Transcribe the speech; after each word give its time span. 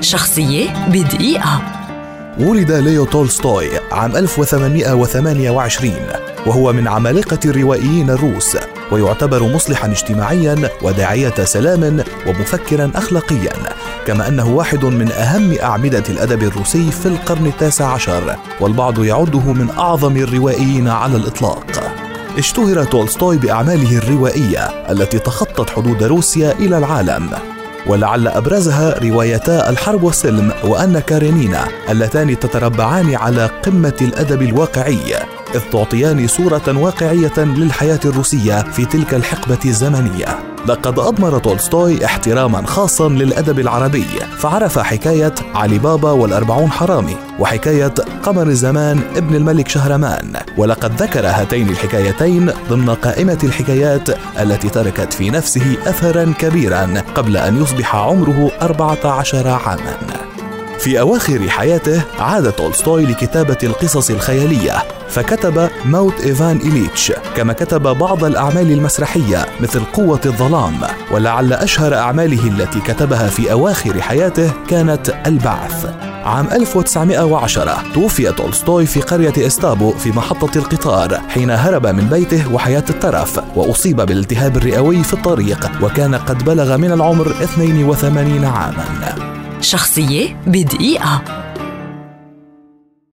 شخصية 0.00 0.86
بدقيقة. 0.88 1.62
ولد 2.38 2.72
ليو 2.72 3.04
تولستوي 3.04 3.68
عام 3.92 4.16
1828 4.16 5.92
وهو 6.46 6.72
من 6.72 6.88
عمالقة 6.88 7.38
الروائيين 7.44 8.10
الروس 8.10 8.56
ويعتبر 8.92 9.42
مصلحا 9.42 9.90
اجتماعيا 9.90 10.70
وداعية 10.82 11.44
سلام 11.44 12.04
ومفكرا 12.26 12.90
أخلاقيا 12.94 13.52
كما 14.06 14.28
أنه 14.28 14.48
واحد 14.54 14.84
من 14.84 15.12
أهم 15.12 15.58
أعمدة 15.62 16.04
الأدب 16.08 16.42
الروسي 16.42 16.90
في 16.90 17.06
القرن 17.06 17.46
التاسع 17.46 17.86
عشر 17.92 18.36
والبعض 18.60 19.04
يعده 19.04 19.52
من 19.52 19.70
أعظم 19.78 20.16
الروائيين 20.16 20.88
على 20.88 21.16
الإطلاق. 21.16 21.92
اشتهر 22.38 22.84
تولستوي 22.84 23.36
بأعماله 23.36 23.98
الروائية 23.98 24.64
التي 24.90 25.18
تخطت 25.18 25.70
حدود 25.70 26.02
روسيا 26.02 26.52
إلى 26.52 26.78
العالم. 26.78 27.30
ولعل 27.86 28.28
أبرزها 28.28 28.98
روايتا 28.98 29.70
الحرب 29.70 30.02
والسلم 30.02 30.52
وأن 30.64 30.98
كارينينا 30.98 31.68
اللتان 31.90 32.38
تتربعان 32.38 33.14
على 33.14 33.50
قمة 33.62 33.96
الأدب 34.02 34.42
الواقعي 34.42 35.14
إذ 35.54 35.60
تعطيان 35.72 36.26
صورة 36.26 36.78
واقعية 36.78 37.38
للحياة 37.38 38.00
الروسية 38.04 38.62
في 38.62 38.84
تلك 38.84 39.14
الحقبة 39.14 39.58
الزمنية. 39.64 40.49
لقد 40.66 40.98
أضمر 40.98 41.38
تولستوي 41.38 42.04
احتراما 42.04 42.66
خاصا 42.66 43.08
للأدب 43.08 43.58
العربي 43.58 44.06
فعرف 44.38 44.78
حكاية 44.78 45.34
علي 45.54 45.78
بابا 45.78 46.10
والأربعون 46.10 46.70
حرامي 46.70 47.16
وحكاية 47.38 47.94
قمر 48.22 48.46
الزمان 48.46 49.00
ابن 49.16 49.34
الملك 49.34 49.68
شهرمان. 49.68 50.32
ولقد 50.56 51.02
ذكر 51.02 51.26
هاتين 51.26 51.68
الحكايتين 51.68 52.52
ضمن 52.70 52.90
قائمة 52.90 53.38
الحكايات 53.44 54.08
التي 54.40 54.68
تركت 54.68 55.12
في 55.12 55.30
نفسه 55.30 55.76
أثرا 55.86 56.34
كبيرا 56.38 57.02
قبل 57.14 57.36
أن 57.36 57.62
يصبح 57.62 57.96
عمره 57.96 58.50
14 58.62 59.48
عاما. 59.48 60.19
في 60.80 61.00
أواخر 61.00 61.48
حياته 61.48 62.02
عاد 62.18 62.52
تولستوي 62.52 63.06
لكتابة 63.06 63.58
القصص 63.62 64.10
الخيالية 64.10 64.72
فكتب 65.08 65.68
موت 65.84 66.20
إيفان 66.20 66.56
إليتش 66.56 67.12
كما 67.36 67.52
كتب 67.52 67.82
بعض 67.82 68.24
الأعمال 68.24 68.72
المسرحية 68.72 69.46
مثل 69.60 69.84
قوة 69.84 70.20
الظلام 70.26 70.80
ولعل 71.10 71.52
أشهر 71.52 71.94
أعماله 71.94 72.48
التي 72.48 72.80
كتبها 72.80 73.28
في 73.28 73.52
أواخر 73.52 74.00
حياته 74.00 74.52
كانت 74.68 75.14
البعث. 75.26 75.86
عام 76.24 76.46
1910 76.52 77.82
توفي 77.94 78.32
تولستوي 78.32 78.86
في 78.86 79.00
قرية 79.00 79.46
إستابو 79.46 79.90
في 79.90 80.10
محطة 80.12 80.58
القطار 80.58 81.20
حين 81.28 81.50
هرب 81.50 81.86
من 81.86 82.08
بيته 82.08 82.52
وحياة 82.54 82.84
الترف 82.90 83.40
وأصيب 83.56 83.96
بالالتهاب 83.96 84.56
الرئوي 84.56 85.02
في 85.02 85.14
الطريق 85.14 85.70
وكان 85.82 86.14
قد 86.14 86.44
بلغ 86.44 86.76
من 86.76 86.92
العمر 86.92 87.30
82 87.30 88.44
عاما. 88.44 89.29
شخصية 89.60 90.36
بدقيقة. 90.46 91.39